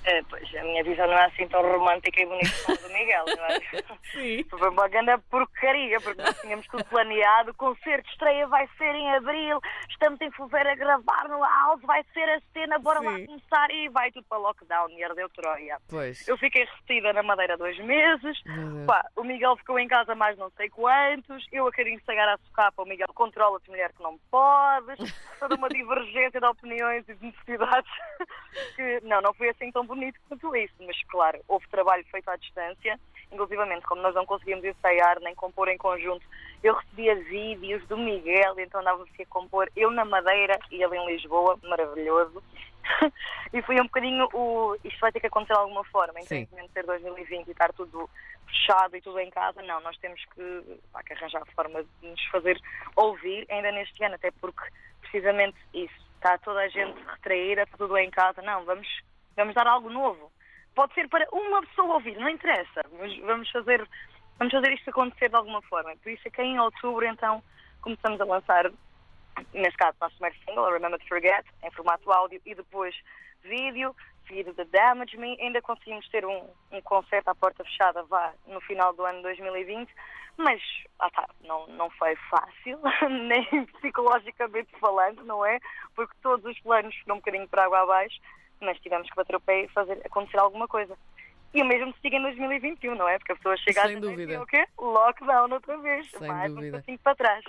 É, 0.06 0.24
pois, 0.30 0.56
a 0.56 0.64
minha 0.64 0.84
visão 0.84 1.08
não 1.08 1.14
é 1.14 1.26
assim 1.26 1.48
tão 1.48 1.62
romântica 1.62 2.22
e 2.22 2.26
bonita 2.26 2.52
como 2.66 2.78
a 2.78 2.82
do 2.82 2.94
Miguel, 2.94 3.26
não 3.28 3.46
é? 3.46 3.60
Sim. 4.12 4.44
Foi 4.50 4.70
uma 4.70 4.88
grande 4.88 5.18
porcaria, 5.30 6.00
porque 6.00 6.22
nós 6.22 6.40
tínhamos 6.42 6.66
tudo 6.68 6.84
planeado. 6.86 7.52
O 7.52 7.56
concerto 7.56 8.06
de 8.06 8.12
estreia 8.12 8.48
vai 8.48 8.68
ser 8.78 8.96
em 8.96 9.16
abril, 9.16 9.60
estamos 9.90 10.20
em 10.22 10.32
fevereiro 10.32 10.72
a 10.72 10.76
gravar 10.76 11.28
no 11.28 11.44
house, 11.44 11.82
vai 11.84 12.04
ser 12.14 12.30
a 12.30 12.42
cena, 12.54 12.80
bora 12.80 13.00
Sim. 13.00 13.06
lá 13.06 13.26
começar 13.26 13.72
e 13.72 13.90
vai 13.90 14.12
tudo 14.12 14.26
para 14.28 14.38
lockdown 14.38 14.90
e 14.92 15.04
ardeu 15.04 15.30
Troia. 15.30 15.78
Pois. 15.90 16.28
Eu 16.28 16.38
fiquei 16.38 16.66
retida 16.66 17.14
na 17.14 17.24
Madeira 17.24 17.58
dois 17.58 17.78
meses. 17.80 18.42
Pá, 18.86 19.06
o 19.16 19.24
Miguel 19.24 19.58
ficou 19.58 19.78
em 19.80 19.88
casa 19.88 20.16
mais 20.16 20.38
não 20.38 20.50
sei 20.52 20.70
quantos, 20.70 21.46
eu 21.52 21.68
a 21.68 21.72
querer 21.72 22.00
sagar 22.06 22.30
a 22.30 22.38
socapa, 22.38 22.82
o 22.82 22.86
Miguel 22.86 23.08
controla-te 23.14 23.70
mulher 23.70 23.92
que 23.94 24.02
não 24.02 24.18
podes, 24.32 25.14
toda 25.40 25.56
uma 25.56 25.70
divergência 25.70 26.40
de 26.40 26.46
opiniões 26.46 27.08
e 27.08 27.14
de 27.14 27.26
necessidades 27.26 27.92
que 28.76 29.00
não, 29.04 29.22
não 29.22 29.34
foi 29.34 29.50
assim 29.50 29.72
tão 29.72 29.86
bonito 29.90 30.20
quanto 30.28 30.56
isso, 30.56 30.74
mas 30.80 30.96
claro, 31.06 31.40
houve 31.48 31.68
trabalho 31.68 32.06
feito 32.12 32.30
à 32.30 32.36
distância, 32.36 33.00
inclusivamente 33.32 33.86
como 33.86 34.02
nós 34.02 34.14
não 34.14 34.26
conseguimos 34.26 34.64
ensaiar 34.64 35.20
nem 35.20 35.34
compor 35.34 35.68
em 35.68 35.78
conjunto, 35.78 36.26
eu 36.64 36.76
recebia 36.76 37.16
vídeos 37.16 37.86
do 37.88 37.98
Miguel, 37.98 38.60
então 38.60 38.82
andava-se 38.82 39.22
a 39.22 39.26
compor, 39.26 39.70
eu 39.76 39.90
na 39.90 40.06
Madeira 40.06 40.60
e 40.72 40.84
ele 40.84 40.96
em 40.96 41.08
Lisboa, 41.08 41.60
maravilhoso. 41.64 42.44
e 43.54 43.62
foi 43.64 43.76
um 43.80 43.84
bocadinho 43.84 44.28
o. 44.34 44.76
Isto 44.84 45.00
vai 45.00 45.12
ter 45.12 45.20
que 45.20 45.28
acontecer 45.28 45.54
de 45.54 45.60
alguma 45.60 45.84
forma, 45.86 46.20
independentemente 46.20 46.68
de 46.70 46.74
ser 46.74 46.86
2020 46.86 47.48
e 47.48 47.52
estar 47.52 47.74
tudo 47.74 48.10
fechado 48.48 48.96
e 48.96 49.02
tudo 49.02 49.20
em 49.20 49.30
casa, 49.30 49.62
não, 49.62 49.80
nós 49.82 49.98
temos 49.98 50.24
que, 50.34 50.80
pá, 50.92 51.04
que 51.04 51.14
arranjar 51.14 51.46
forma 51.56 51.84
de 51.84 52.08
nos 52.08 52.26
fazer 52.26 52.60
ouvir 52.96 53.46
ainda 53.50 53.72
neste 53.72 54.04
ano, 54.04 54.16
até 54.16 54.32
porque 54.32 54.64
precisamente 55.02 55.58
isso, 55.74 55.94
está 56.16 56.38
toda 56.40 56.62
a 56.62 56.68
gente 56.68 57.00
retraída, 57.04 57.64
está 57.64 57.78
tudo 57.78 57.98
em 57.98 58.10
casa, 58.10 58.42
não, 58.42 58.66
vamos, 58.66 58.88
vamos 59.40 59.56
dar 59.56 59.68
algo 59.68 59.90
novo. 59.90 60.32
Pode 60.76 60.94
ser 60.94 61.08
para 61.10 61.28
uma 61.32 61.62
pessoa 61.62 61.96
ouvir, 61.96 62.18
não 62.18 62.30
interessa, 62.30 62.82
mas 63.00 63.18
vamos 63.20 63.50
fazer, 63.50 63.88
vamos 64.38 64.54
fazer 64.54 64.74
isto 64.74 64.90
acontecer 64.90 65.30
de 65.30 65.36
alguma 65.36 65.62
forma. 65.64 65.96
Por 66.04 66.12
isso 66.12 66.28
é 66.28 66.32
que 66.32 66.42
em 66.42 66.60
outubro, 66.60 67.06
então, 67.06 67.42
começamos 67.82 68.22
a 68.22 68.26
lançar 68.26 68.72
nesse 69.54 69.78
caso, 69.78 69.96
o 70.00 70.04
nosso 70.04 70.16
primeiro 70.18 70.38
single, 70.46 70.72
Remember 70.72 71.00
to 71.00 71.08
Forget, 71.08 71.46
em 71.64 71.72
formato 71.72 72.12
áudio 72.12 72.42
e 72.46 72.56
depois 72.56 72.96
vídeo, 73.44 73.96
seguido 74.28 74.54
de 74.54 74.66
Damage 74.66 75.18
Me. 75.18 75.38
Ainda 75.40 75.62
conseguimos 75.62 76.08
ter 76.10 76.26
um, 76.26 76.50
um 76.72 76.82
concerto 76.82 77.30
à 77.30 77.36
porta 77.36 77.64
fechada 77.64 78.04
vá, 78.04 78.34
no 78.48 78.60
final 78.62 78.94
do 78.94 79.06
ano 79.06 79.22
2020, 79.22 79.90
mas 80.38 80.62
ah, 81.00 81.10
tá, 81.10 81.28
não, 81.42 81.68
não 81.68 81.90
foi 81.92 82.16
fácil, 82.30 82.80
nem 83.28 83.66
psicologicamente 83.66 84.70
falando, 84.80 85.24
não 85.24 85.46
é? 85.46 85.60
Porque 85.96 86.16
todos 86.22 86.46
os 86.46 86.60
planos 86.62 86.96
foram 87.00 87.16
um 87.16 87.20
bocadinho 87.20 87.48
para 87.48 87.66
água 87.66 87.82
abaixo, 87.82 88.20
mas 88.62 88.80
tivemos 88.80 89.10
que 89.10 89.16
bater 89.16 89.36
o 89.36 89.40
pé 89.42 89.64
e 89.64 89.68
fazer 89.70 90.02
acontecer 90.06 90.38
alguma 90.38 90.68
coisa. 90.68 90.96
E 91.54 91.62
o 91.62 91.66
mesmo 91.66 91.92
se 91.94 92.02
siga 92.02 92.18
em 92.18 92.22
2021, 92.22 92.96
não 92.96 93.08
é? 93.08 93.18
Porque 93.18 93.32
a 93.32 93.36
pessoa 93.36 93.58
chega 93.58 93.82
Sem 93.88 93.98
a 93.98 94.00
dúvida. 94.00 94.34
e 94.34 94.38
o 94.38 94.46
quê? 94.46 94.66
Lockdown 94.78 95.52
outra 95.52 95.78
vez. 95.78 96.10
Sem 96.12 96.28
mais 96.28 96.54
dúvida. 96.54 96.78
um 96.78 96.80
passinho 96.80 97.00
para 97.00 97.16
trás. 97.16 97.44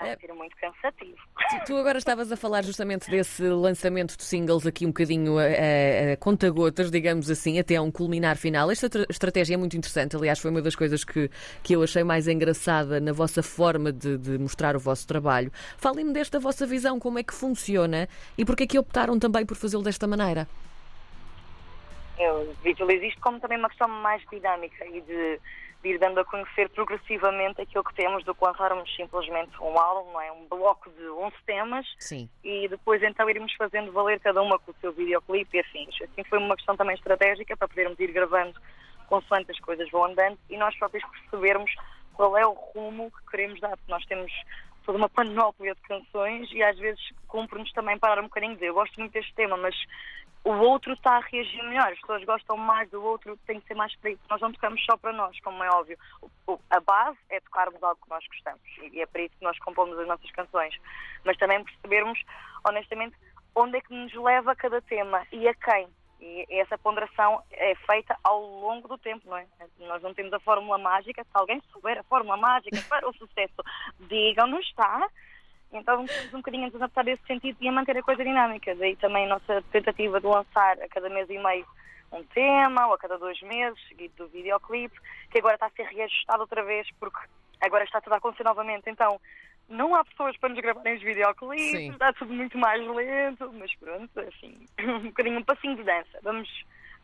É. 0.00 0.16
ser 0.16 0.32
muito 0.32 0.56
cansativo. 0.56 1.16
Tu, 1.50 1.64
tu 1.66 1.76
agora 1.76 1.98
estavas 1.98 2.30
a 2.30 2.36
falar 2.36 2.62
justamente 2.62 3.10
desse 3.10 3.42
lançamento 3.42 4.16
de 4.16 4.22
singles 4.22 4.66
aqui 4.66 4.84
um 4.84 4.90
bocadinho 4.90 5.38
a, 5.38 5.42
a, 5.42 6.12
a 6.12 6.16
conta-gotas, 6.18 6.90
digamos 6.90 7.30
assim, 7.30 7.58
até 7.58 7.76
a 7.76 7.82
um 7.82 7.90
culminar 7.90 8.36
final. 8.36 8.70
Esta 8.70 8.90
tra- 8.90 9.06
estratégia 9.08 9.54
é 9.54 9.56
muito 9.56 9.76
interessante, 9.76 10.14
aliás, 10.16 10.38
foi 10.38 10.50
uma 10.50 10.60
das 10.60 10.76
coisas 10.76 11.04
que, 11.04 11.30
que 11.62 11.74
eu 11.74 11.82
achei 11.82 12.04
mais 12.04 12.28
engraçada 12.28 13.00
na 13.00 13.12
vossa 13.12 13.42
forma 13.42 13.92
de, 13.92 14.18
de 14.18 14.38
mostrar 14.38 14.76
o 14.76 14.78
vosso 14.80 15.06
trabalho. 15.06 15.50
Falem-me 15.78 16.12
desta 16.12 16.38
vossa 16.38 16.66
visão, 16.66 16.98
como 16.98 17.18
é 17.18 17.22
que 17.22 17.32
funciona 17.34 18.08
e 18.36 18.44
porque 18.44 18.64
é 18.64 18.66
que 18.66 18.78
optaram 18.78 19.18
também 19.18 19.46
por 19.46 19.56
fazê-lo 19.56 19.82
desta 19.82 20.06
maneira. 20.06 20.46
Eu 22.18 22.54
visualizo 22.64 23.04
isto 23.04 23.20
como 23.20 23.38
também 23.38 23.58
uma 23.58 23.68
questão 23.68 23.88
mais 23.88 24.22
dinâmica 24.30 24.86
e 24.86 25.00
de, 25.02 25.38
de 25.82 25.90
ir 25.90 25.98
dando 25.98 26.20
a 26.20 26.24
conhecer 26.24 26.68
progressivamente 26.70 27.60
aquilo 27.60 27.84
que 27.84 27.94
temos 27.94 28.24
do 28.24 28.34
que 28.34 28.44
lançarmos 28.44 28.94
simplesmente 28.96 29.52
um 29.60 29.78
álbum, 29.78 30.12
não 30.12 30.20
é? 30.20 30.32
Um 30.32 30.46
bloco 30.46 30.90
de 30.90 31.08
11 31.08 31.34
temas 31.46 31.86
Sim. 31.98 32.28
e 32.42 32.68
depois 32.68 33.02
então 33.02 33.28
irmos 33.28 33.52
fazendo 33.54 33.92
valer 33.92 34.20
cada 34.20 34.42
uma 34.42 34.58
com 34.58 34.70
o 34.70 34.74
seu 34.80 34.92
videoclipe 34.92 35.56
e 35.56 35.60
afins. 35.60 35.94
Assim 36.02 36.24
foi 36.24 36.38
uma 36.38 36.56
questão 36.56 36.76
também 36.76 36.94
estratégica 36.94 37.56
para 37.56 37.68
podermos 37.68 37.98
ir 38.00 38.12
gravando 38.12 38.60
consoante 39.06 39.50
as 39.50 39.60
coisas 39.60 39.88
vão 39.90 40.04
andando 40.04 40.38
e 40.50 40.56
nós 40.56 40.76
próprios 40.76 41.04
percebermos 41.10 41.72
qual 42.14 42.36
é 42.36 42.46
o 42.46 42.52
rumo 42.52 43.10
que 43.10 43.30
queremos 43.30 43.60
dar, 43.60 43.76
porque 43.76 43.92
nós 43.92 44.04
temos 44.06 44.32
toda 44.86 44.98
uma 44.98 45.08
panóplia 45.08 45.74
de 45.74 45.80
canções 45.82 46.48
e 46.52 46.62
às 46.62 46.78
vezes 46.78 47.02
cumpre-nos 47.26 47.70
também 47.72 47.98
parar 47.98 48.20
um 48.20 48.28
bocadinho 48.28 48.56
de 48.56 48.66
eu 48.66 48.74
gosto 48.74 48.98
muito 48.98 49.12
deste 49.12 49.34
tema, 49.34 49.56
mas 49.56 49.74
o 50.44 50.52
outro 50.52 50.92
está 50.92 51.16
a 51.16 51.20
reagir 51.20 51.60
melhor, 51.64 51.92
as 51.92 51.98
pessoas 51.98 52.22
gostam 52.24 52.56
mais 52.56 52.88
do 52.88 53.02
outro, 53.02 53.36
tem 53.46 53.60
que 53.60 53.66
ser 53.66 53.74
mais 53.74 53.94
para 53.96 54.10
isso. 54.12 54.22
Nós 54.30 54.40
não 54.40 54.52
tocamos 54.52 54.80
só 54.84 54.96
para 54.96 55.12
nós, 55.12 55.38
como 55.40 55.62
é 55.64 55.68
óbvio. 55.68 55.98
A 56.70 56.78
base 56.78 57.18
é 57.30 57.40
tocarmos 57.40 57.82
algo 57.82 58.00
que 58.00 58.08
nós 58.08 58.24
gostamos 58.28 58.62
e 58.92 59.00
é 59.00 59.06
para 59.06 59.22
isso 59.22 59.36
que 59.36 59.44
nós 59.44 59.58
compomos 59.58 59.98
as 59.98 60.06
nossas 60.06 60.30
canções. 60.30 60.72
Mas 61.24 61.36
também 61.36 61.64
percebermos, 61.64 62.22
honestamente, 62.64 63.16
onde 63.56 63.78
é 63.78 63.80
que 63.80 63.92
nos 63.92 64.14
leva 64.14 64.54
cada 64.54 64.80
tema 64.82 65.26
e 65.32 65.48
a 65.48 65.54
quem. 65.54 65.88
E 66.20 66.46
essa 66.60 66.78
ponderação 66.78 67.42
é 67.52 67.74
feita 67.74 68.16
ao 68.24 68.40
longo 68.40 68.88
do 68.88 68.96
tempo, 68.98 69.28
não 69.28 69.36
é? 69.36 69.46
Nós 69.80 70.02
não 70.02 70.14
temos 70.14 70.32
a 70.32 70.40
fórmula 70.40 70.78
mágica. 70.78 71.22
Se 71.22 71.30
alguém 71.34 71.62
souber 71.72 71.98
a 71.98 72.02
fórmula 72.04 72.36
mágica 72.36 72.78
para 72.88 73.08
o 73.08 73.14
sucesso, 73.14 73.62
digam-nos, 74.00 74.66
está? 74.66 75.08
Então 75.72 76.06
temos 76.06 76.34
um 76.34 76.38
bocadinho 76.38 76.64
a 76.64 76.66
nos 76.66 76.76
adaptar 76.76 77.04
nesse 77.04 77.26
sentido 77.26 77.58
e 77.60 77.68
a 77.68 77.72
manter 77.72 77.96
a 77.98 78.02
coisa 78.02 78.24
dinâmica. 78.24 78.74
Daí 78.74 78.96
também 78.96 79.26
a 79.26 79.30
nossa 79.30 79.62
tentativa 79.70 80.20
de 80.20 80.26
lançar 80.26 80.80
a 80.80 80.88
cada 80.88 81.08
mês 81.08 81.28
e 81.28 81.38
meio 81.38 81.66
um 82.12 82.22
tema, 82.24 82.86
ou 82.86 82.94
a 82.94 82.98
cada 82.98 83.18
dois 83.18 83.40
meses, 83.42 83.78
seguido 83.88 84.14
do 84.16 84.28
videoclipe, 84.28 84.96
que 85.30 85.38
agora 85.38 85.54
está 85.54 85.66
a 85.66 85.70
ser 85.70 85.84
reajustado 85.84 86.40
outra 86.40 86.62
vez, 86.62 86.88
porque 87.00 87.18
agora 87.60 87.84
está 87.84 88.00
tudo 88.00 88.14
a 88.14 88.16
acontecer 88.16 88.44
novamente. 88.44 88.88
Então 88.88 89.20
não 89.68 89.94
há 89.94 90.04
pessoas 90.04 90.36
para 90.38 90.50
nos 90.50 90.60
gravarem 90.60 90.94
os 90.94 91.00
Sim. 91.00 91.06
videoclipes, 91.06 91.92
está 91.92 92.12
tudo 92.12 92.32
muito 92.32 92.56
mais 92.58 92.86
lento, 92.86 93.52
mas 93.54 93.74
pronto, 93.76 94.20
assim, 94.20 94.66
um 94.80 95.04
bocadinho 95.08 95.38
um 95.38 95.44
passinho 95.44 95.76
de 95.76 95.82
dança. 95.84 96.18
Vamos, 96.22 96.48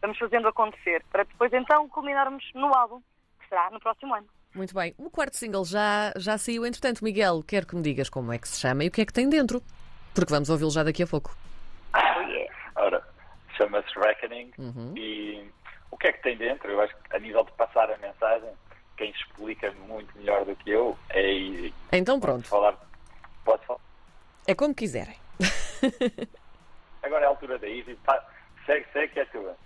vamos 0.00 0.18
fazendo 0.18 0.48
acontecer, 0.48 1.02
para 1.10 1.24
depois 1.24 1.52
então 1.52 1.88
culminarmos 1.88 2.44
no 2.54 2.74
álbum, 2.76 3.00
que 3.40 3.48
será 3.48 3.70
no 3.70 3.80
próximo 3.80 4.14
ano. 4.14 4.26
Muito 4.54 4.74
bem. 4.74 4.94
O 4.98 5.08
quarto 5.10 5.34
single 5.36 5.64
já, 5.64 6.12
já 6.16 6.36
saiu, 6.36 6.66
entretanto. 6.66 7.02
Miguel, 7.02 7.42
quero 7.42 7.66
que 7.66 7.74
me 7.74 7.80
digas 7.82 8.10
como 8.10 8.32
é 8.32 8.38
que 8.38 8.46
se 8.46 8.60
chama 8.60 8.84
e 8.84 8.88
o 8.88 8.90
que 8.90 9.00
é 9.00 9.06
que 9.06 9.12
tem 9.12 9.26
dentro. 9.28 9.62
Porque 10.14 10.30
vamos 10.30 10.50
ouvi-lo 10.50 10.70
já 10.70 10.82
daqui 10.82 11.02
a 11.02 11.06
pouco. 11.06 11.34
Oh, 11.94 12.20
yeah. 12.28 12.54
Ora, 12.76 13.02
chama-se 13.56 13.88
Reckoning 13.98 14.50
Uhum. 14.58 14.92
e 14.94 15.50
o 15.90 15.96
que 15.96 16.08
é 16.08 16.12
que 16.12 16.22
tem 16.22 16.36
dentro? 16.36 16.70
Eu 16.70 16.82
acho 16.82 16.94
que 16.94 17.16
a 17.16 17.18
nível 17.18 17.44
de 17.44 17.52
passar 17.52 17.90
a 17.90 17.96
mensagem, 17.96 18.50
quem 19.02 19.10
explica 19.10 19.72
muito 19.88 20.16
melhor 20.16 20.44
do 20.44 20.54
que 20.54 20.70
eu 20.70 20.96
é. 21.10 21.72
Então 21.90 22.20
pronto. 22.20 22.46
falar? 22.46 22.76
Posso 23.44 23.64
falar? 23.64 23.80
É 24.46 24.54
como 24.54 24.72
quiserem. 24.72 25.16
Agora 27.02 27.24
é 27.24 27.26
a 27.26 27.30
altura 27.30 27.58
da 27.58 27.68
Easy. 27.68 27.96
Pá, 28.04 28.24
segue, 28.64 28.86
segue 28.92 29.12
que 29.12 29.20
é 29.20 29.24
tua. 29.24 29.56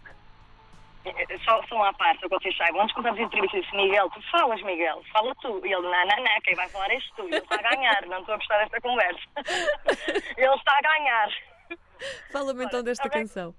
Só, 1.44 1.62
só 1.68 1.76
uma 1.76 1.92
parte, 1.92 2.18
para 2.20 2.38
que 2.38 2.44
vocês 2.44 2.56
saibam. 2.56 2.80
Antes 2.80 2.96
contamos 2.96 3.20
entrevistas, 3.20 3.62
disse 3.62 3.76
Miguel, 3.76 4.10
tu 4.10 4.22
falas, 4.30 4.60
Miguel, 4.62 5.02
fala 5.12 5.34
tu. 5.36 5.60
E 5.64 5.72
ele, 5.72 5.82
não, 5.82 6.06
não, 6.06 6.24
não, 6.24 6.40
quem 6.42 6.54
vai 6.54 6.68
falar 6.70 6.90
és 6.90 7.04
tu. 7.14 7.22
Ele 7.26 7.36
está 7.36 7.56
a 7.56 7.74
ganhar, 7.74 8.06
não 8.06 8.20
estou 8.20 8.34
a 8.34 8.38
gostar 8.38 8.58
desta 8.60 8.80
conversa. 8.80 9.20
ele 10.36 10.54
está 10.54 10.78
a 10.78 10.82
ganhar. 10.82 11.28
Fala-me 12.32 12.64
então 12.64 12.82
desta 12.82 13.08
canção. 13.10 13.54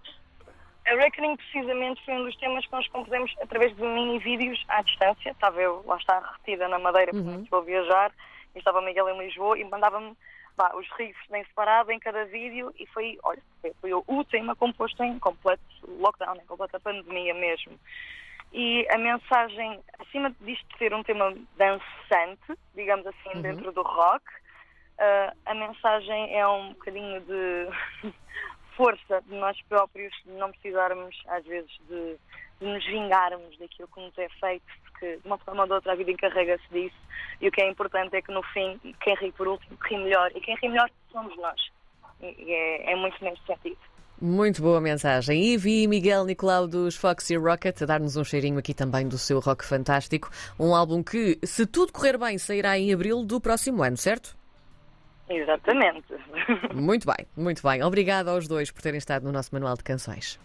A 0.88 0.96
Reckoning, 0.96 1.36
precisamente, 1.36 2.04
foi 2.06 2.14
um 2.14 2.24
dos 2.24 2.36
temas 2.38 2.66
que 2.66 2.72
nós 2.72 2.88
compusemos 2.88 3.34
através 3.42 3.76
de 3.76 3.82
mini-vídeos 3.82 4.64
à 4.70 4.82
distância. 4.82 5.32
Estava 5.32 5.62
eu, 5.62 5.84
lá 5.86 5.98
está, 5.98 6.20
retida 6.20 6.68
na 6.70 6.80
Madeira, 6.80 7.12
porque 7.12 7.28
Uhum. 7.30 7.44
estou 7.44 7.60
a 7.60 7.64
viajar, 7.64 8.12
e 8.56 8.60
estava 8.60 8.82
Miguel 8.82 9.10
em 9.10 9.20
Lisboa, 9.20 9.58
e 9.60 9.64
mandava-me 9.66 10.16
os 10.76 10.90
riffs 10.98 11.30
em 11.32 11.44
separado 11.46 11.92
em 11.92 12.00
cada 12.00 12.26
vídeo, 12.26 12.74
e 12.80 12.88
foi, 12.88 13.18
olha, 13.24 13.42
foi, 13.62 13.74
foi 13.82 13.94
o 13.94 14.24
tema 14.24 14.56
composto 14.56 15.04
em 15.04 15.20
completo 15.20 15.62
lockdown, 15.88 16.38
em 16.38 16.46
completa 16.46 16.80
pandemia 16.80 17.34
mesmo. 17.34 17.78
E 18.54 18.88
a 18.90 18.98
mensagem, 18.98 19.80
acima 20.00 20.34
disto 20.40 20.66
ser 20.78 20.94
um 20.94 21.04
tema 21.04 21.36
dançante, 21.58 22.58
digamos 22.74 23.06
assim, 23.06 23.36
Uhum. 23.36 23.42
dentro 23.42 23.72
do 23.74 23.82
rock, 23.82 24.24
ah, 25.00 25.34
a 25.46 25.54
mensagem 25.54 26.36
é 26.36 26.48
um 26.48 26.70
bocadinho 26.70 27.22
de 27.22 27.68
força 28.78 29.22
de 29.28 29.36
nós 29.36 29.60
próprios, 29.68 30.14
não 30.26 30.52
precisarmos, 30.52 31.16
às 31.28 31.44
vezes, 31.46 31.72
de, 31.90 32.16
de 32.62 32.66
nos 32.66 32.86
vingarmos 32.86 33.58
daquilo 33.58 33.90
que 33.94 34.00
nos 34.00 34.18
é 34.18 34.30
feito, 34.40 34.66
porque 34.84 35.18
de 35.18 35.28
uma 35.28 35.38
forma 35.40 35.64
ou 35.64 35.68
de 35.68 35.74
outra 35.74 35.94
a 35.94 35.96
vida 35.96 36.12
encarrega-se 36.12 36.68
disso. 36.72 36.96
E 37.42 37.48
o 37.48 37.52
que 37.52 37.62
é 37.62 37.70
importante 37.70 38.16
é 38.16 38.22
que, 38.22 38.32
no 38.32 38.44
fim, 38.44 38.80
quem 39.02 39.16
ri 39.16 39.32
por 39.32 39.48
último 39.48 39.78
ri 39.82 39.98
melhor. 39.98 40.32
E 40.36 40.40
quem 40.40 40.56
ri 40.56 40.70
melhor 40.70 40.90
somos 41.12 41.36
nós. 41.38 41.60
E, 42.22 42.54
é, 42.54 42.94
é 42.94 42.96
muito 42.96 43.22
nesse 43.24 43.44
sentido. 43.46 43.78
Muito 44.20 44.62
boa 44.62 44.82
mensagem. 44.82 45.44
E 45.44 45.88
Miguel 45.88 46.26
Nicolau 46.26 46.68
dos 46.68 46.96
Foxy 46.96 47.36
Rocket 47.36 47.82
a 47.82 47.86
dar-nos 47.86 48.16
um 48.16 48.24
cheirinho 48.24 48.58
aqui 48.58 48.74
também 48.74 49.08
do 49.08 49.18
seu 49.18 49.40
rock 49.40 49.66
fantástico. 49.66 50.30
Um 50.60 50.74
álbum 50.74 51.04
que, 51.04 51.40
se 51.44 51.66
tudo 51.68 51.94
correr 51.94 52.18
bem, 52.18 52.38
sairá 52.38 52.78
em 52.78 52.94
abril 52.94 53.24
do 53.24 53.40
próximo 53.40 53.84
ano, 53.84 53.98
certo? 53.98 54.37
Exatamente. 55.30 56.14
Muito 56.74 57.06
bem, 57.06 57.28
muito 57.36 57.62
bem. 57.62 57.84
Obrigada 57.84 58.32
aos 58.32 58.48
dois 58.48 58.72
por 58.72 58.82
terem 58.82 58.98
estado 58.98 59.24
no 59.24 59.32
nosso 59.32 59.54
Manual 59.54 59.76
de 59.76 59.84
Canções. 59.84 60.40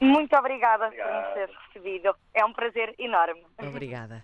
Muito 0.00 0.36
obrigada 0.36 0.86
por 0.86 0.94
Obrigado. 0.94 1.28
me 1.28 1.34
ter 1.34 1.50
recebido. 1.66 2.16
É 2.34 2.44
um 2.44 2.52
prazer 2.52 2.92
enorme. 2.98 3.40
Obrigada. 3.58 4.20